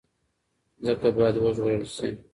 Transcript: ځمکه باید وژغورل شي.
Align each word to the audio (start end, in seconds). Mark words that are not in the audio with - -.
ځمکه 0.83 1.09
باید 1.17 1.35
وژغورل 1.37 1.83
شي. 1.95 2.09